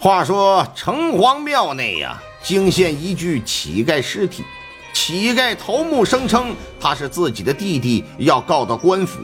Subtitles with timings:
[0.00, 4.44] 话说城隍庙内呀，惊现一具乞丐尸体。
[4.92, 9.18] 乞丐头目声称他是自己的弟弟，要告到官府。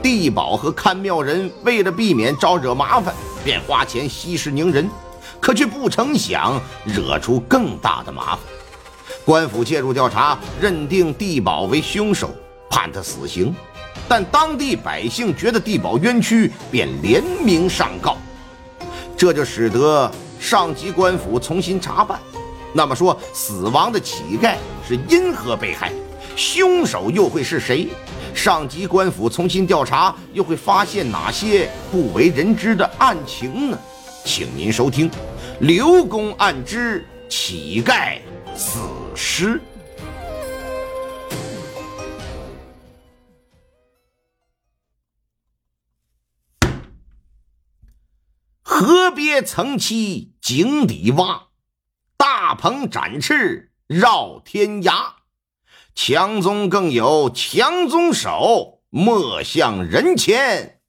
[0.00, 4.88] 地保和看庙人为了避免招惹麻烦，便花钱息事宁人，
[5.40, 8.38] 可却不成想惹出更大的麻烦。
[9.24, 12.30] 官府介入调查，认定地保为凶手，
[12.70, 13.52] 判他死刑。
[14.06, 18.16] 但当地百姓觉得地保冤屈，便联名上告，
[19.24, 22.20] 这就使得上级官府重新查办。
[22.74, 24.56] 那么说，死亡的乞丐
[24.86, 25.90] 是因何被害？
[26.36, 27.88] 凶手又会是谁？
[28.34, 33.78] 上级官府重新调查，又会发现哪些不为人知的案情呢？
[34.26, 35.08] 请您收听
[35.60, 38.18] 《刘公案之乞丐
[38.54, 38.80] 死
[39.14, 39.54] 尸》。
[48.84, 51.48] 河边层栖井底蛙，
[52.18, 55.14] 大鹏展翅绕天涯。
[55.94, 60.80] 强宗更有强宗手，莫向人前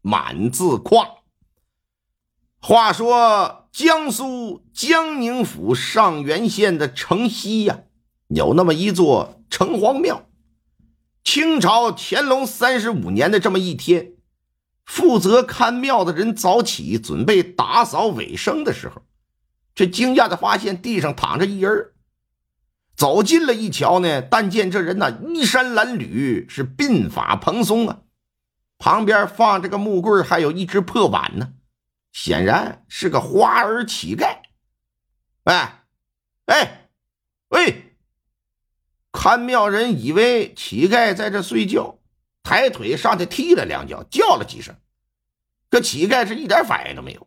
[0.00, 1.06] 满自夸。
[2.60, 7.80] 话说江苏江宁府上元县的城西呀，
[8.28, 10.24] 有那么一座城隍庙。
[11.22, 14.13] 清朝乾隆三十五年的这么一天，
[14.84, 19.02] 负责看庙的人早起准备打扫卫生的时候，
[19.74, 21.92] 却惊讶的发现地上躺着一人。
[22.96, 28.02] 走近了一瞧呢，但见这人呢衣衫褴褛，是鬓发蓬松啊，
[28.78, 31.54] 旁边放着个木棍，还有一只破碗呢，
[32.12, 34.38] 显然是个花儿乞丐。
[35.44, 35.84] 哎，
[36.46, 36.88] 哎，
[37.48, 37.96] 喂！
[39.10, 41.98] 看庙人以为乞丐在这睡觉，
[42.44, 44.76] 抬腿上去踢了两脚，叫了几声，
[45.70, 47.26] 这乞丐是一点反应都没有。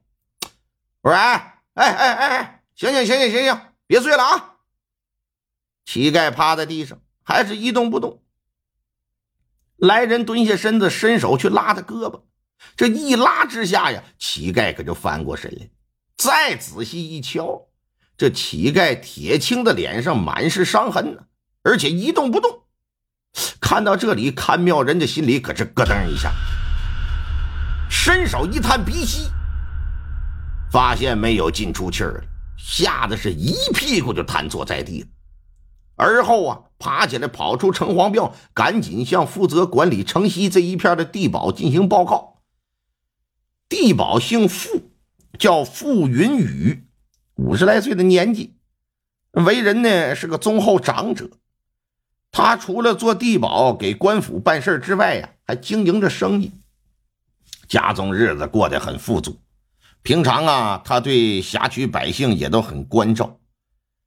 [1.01, 4.55] 我说：“哎，哎，哎，哎，哎，醒醒，醒醒，醒醒，别睡了啊！”
[5.85, 8.21] 乞丐趴在地上，还是一动不动。
[9.75, 12.21] 来人蹲下身子，伸手去拉他胳膊，
[12.75, 15.69] 这一拉之下呀，乞丐可就翻过身来。
[16.15, 17.69] 再仔细一瞧，
[18.17, 21.25] 这乞丐铁青的脸上满是伤痕呢，
[21.63, 22.66] 而且一动不动。
[23.59, 26.31] 看到这里，看庙人的心里可是咯噔一下，
[27.89, 29.29] 伸手一探鼻息，
[30.71, 32.23] 发现没有进出气儿了，
[32.57, 35.07] 吓得是一屁股就瘫坐在地了。
[35.95, 42.37] 而后啊，爬起来跑出城隍庙，赶紧向负责管理城西这一片的地保进行报告。
[43.67, 44.91] 地保姓傅，
[45.37, 46.87] 叫傅云宇，
[47.35, 48.55] 五十来岁的年纪，
[49.31, 51.29] 为人呢是个忠厚长者。
[52.37, 56.51] 他除了做地保给官府办事之外呀，还经营着生意，
[57.67, 59.39] 家中日子过得很富足。
[60.03, 63.39] 平常啊，他对辖区百姓也都很关照。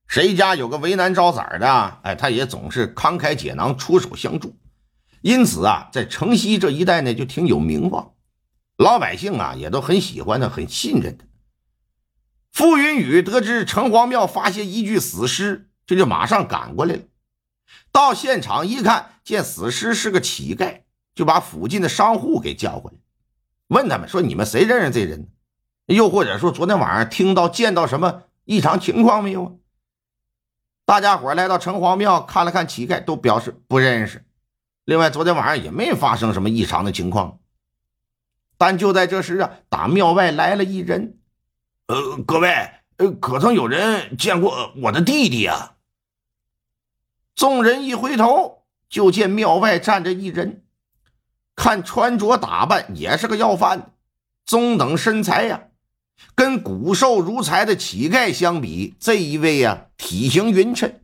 [0.07, 4.55] 谁家有个为难招崽的，哎，他也总是慷慨解囊，出手相助。
[5.23, 8.13] 因此啊，在城西这一带呢，就挺有名望，
[8.77, 11.25] 老百姓啊也都很喜欢他，很信任他。
[12.53, 17.03] 傅云雨得知城隍庙发现一具死尸，这就马上赶过来了。
[17.93, 20.83] 到现场一看，见死尸是个乞丐，
[21.15, 22.97] 就把附近的商户给叫过来，
[23.69, 25.29] 问他们说：“你们谁认识这人？
[25.87, 29.53] 又或者说昨天晚上听到、见到什么异常情况没有啊？”
[30.87, 34.25] 大家伙来到城隍庙看了看乞丐，都表示不认识。
[34.85, 37.39] 另外，昨天晚上也没发生什么异常的情况。
[38.59, 41.19] 但就在这时啊，打庙外来了一人。
[41.87, 45.77] 呃，各位，呃，可曾有人见过我的弟弟啊？
[47.41, 50.63] 众人一回头，就见庙外站着一人，
[51.57, 53.95] 看穿着打扮也是个要饭的，
[54.45, 55.69] 中等身材呀。
[56.35, 61.01] 跟骨瘦如柴的乞丐相比，这一位呀体型匀称，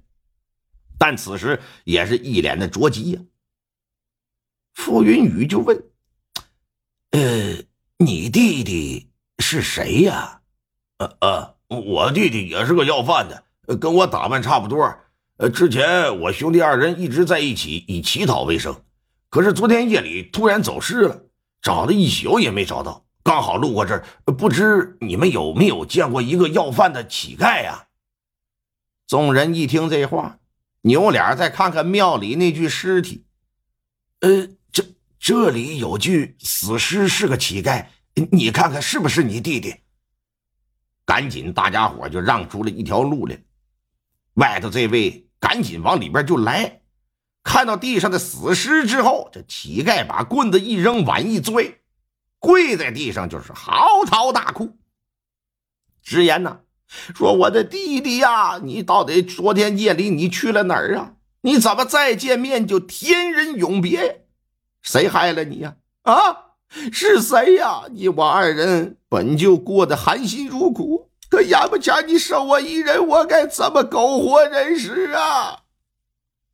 [0.99, 3.21] 但此时也是一脸的着急呀。
[4.75, 5.85] 傅云雨就问
[7.13, 7.65] ：“呃，
[7.97, 9.09] 你弟弟
[9.39, 10.43] 是谁呀
[11.01, 14.99] ？”“呃呃，我弟弟也是个要饭的，跟我打扮差不多。
[15.39, 18.83] 呃，之前我兄弟二人一直在一起以乞讨为生，
[19.29, 21.27] 可是昨天夜里突然走失了，
[21.61, 27.89] 找了一宿也没找到。”刚好路过这儿，不知你们有没有见过一个要饭的乞丐呀？
[29.09, 30.39] 众人一听这话，
[30.83, 33.27] 扭脸再看看庙里那具尸体，
[34.21, 34.85] 呃，这
[35.19, 37.87] 这里有具死尸，是个乞丐，
[38.31, 39.75] 你看看是不是你弟弟？
[41.05, 43.37] 赶紧，大家伙就让出了一条路来。
[44.35, 46.81] 外头这位赶紧往里边就来，
[47.45, 51.77] 看到地上的死尸之后，这乞丐把棍子一扔，碗一摔。
[52.41, 54.77] 跪在地上就是嚎啕大哭。
[56.03, 56.59] 直言呐，
[57.15, 61.13] 说我的弟弟呀，你到底昨天夜里你去了哪儿啊？
[61.43, 64.27] 你怎么再见面就天人永别？
[64.83, 65.77] 谁害了你呀？
[66.03, 66.57] 啊，
[66.91, 67.85] 是谁呀？
[67.93, 75.65] 你我二人本就过得含辛茹苦，可眼不前你剩我一人，我该怎么苟活人世啊？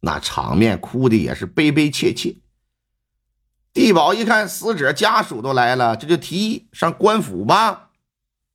[0.00, 2.34] 那场面哭的也是悲悲切切。
[3.72, 7.90] 地保一看死者家属都来了，这就提议上官府吧。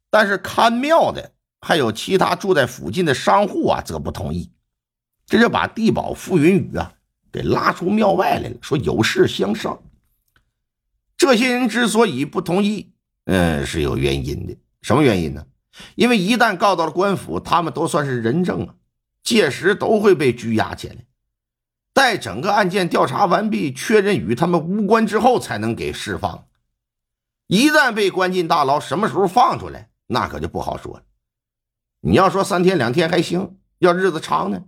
[0.10, 1.32] 但是看庙的
[1.62, 4.52] 还有其他住在附近的商户啊，则不同意。
[5.28, 6.92] 这就把地保傅云雨啊
[7.32, 9.82] 给拉出庙外来了，说有事相商。
[11.16, 12.92] 这些人之所以不同意，
[13.28, 14.54] 嗯，是有原因的。
[14.82, 15.46] 什么原因呢？
[15.96, 18.76] 因为一旦告到了官府，他们都算是人证啊，
[19.24, 21.06] 届时都会被拘押起来。
[21.94, 26.48] 待整个案件调查完毕，确认与他们无关之后，才能给释放。
[27.48, 31.04] 一旦被关进大牢，什么时候放出来，那可就不好说了。
[32.02, 34.64] 你要说三天两天还行，要日子长呢？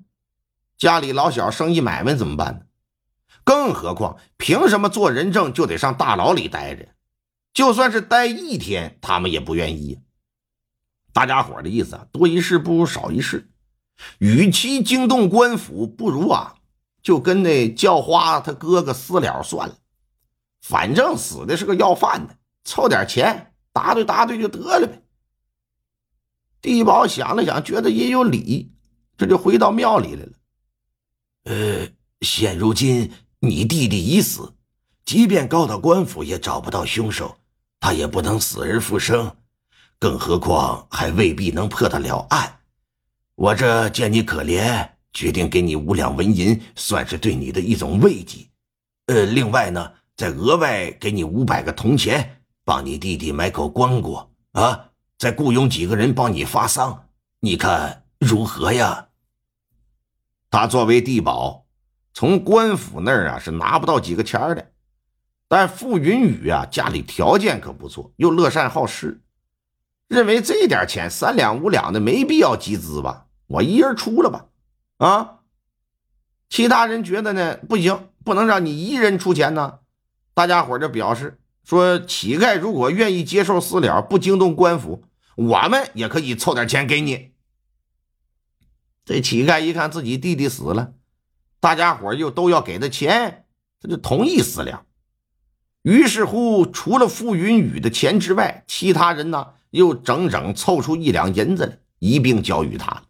[0.78, 2.62] 家里老小生意买卖怎么办呢？
[3.44, 6.88] 更何况，凭什么做人证就得上大牢里待着？
[7.54, 10.00] 就算是待一天，他们也不愿意。
[11.20, 13.50] 大家伙的意思啊，多一事不如少一事。
[14.20, 16.56] 与其惊动官府，不如啊，
[17.04, 19.76] 就跟那叫花他哥哥私了算了。
[20.62, 25.02] 反正死的是个要饭的，凑点钱答对答对就得了呗。
[26.62, 28.72] 地保想了想，觉得也有理，
[29.18, 30.32] 这就回到庙里来了。
[31.44, 31.88] 呃，
[32.22, 33.12] 现如今
[33.42, 34.54] 你弟弟已死，
[35.04, 37.36] 即便告到官府也找不到凶手，
[37.82, 39.36] 他也不能死而复生，
[40.00, 42.60] 更何况还未必能破得了案。
[43.36, 48.48] 我这见你可怜，决定给你五两纹银，算是对你的一种慰藉。
[49.08, 57.08] 呃，另外呢，再额外给你五百个铜钱，帮你弟弟买口棺椁啊，再雇佣几个人帮你发丧，
[57.42, 59.08] 你看如何呀？
[60.50, 61.66] 他作为地保，
[62.14, 64.72] 从官府那儿啊是拿不到几个钱的。
[65.48, 69.22] 但傅云雨啊家里条件可不错，又乐善好施，
[70.10, 74.48] 认为这点钱三两五两的没必要集资吧，我一人出了吧。
[74.98, 75.40] 啊，
[76.50, 79.80] 其他人觉得呢不行，不能让你一人出钱呢。
[80.34, 85.04] 大家伙就表示说，乞丐如果愿意接受私了，不惊动官府，
[85.36, 87.32] 我们也可以凑点钱给你。
[89.06, 90.94] 这乞丐一看自己弟弟死了，
[91.60, 93.46] 大家伙又都要给他钱，
[93.80, 94.86] 他就同意私了。
[95.84, 103.04] 于是乎，除了傅云雨的钱之外，其他人呢又整整凑出一两银子来，一并交与他。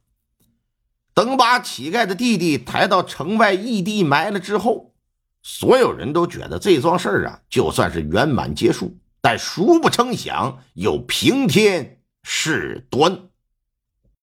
[1.13, 4.93] 等把乞丐的弟弟抬到城外异地埋了之后，
[5.41, 8.97] 所有人都觉得这桩事儿啊，就算是圆满结束。
[9.21, 13.28] 但殊不成想，又平添事端。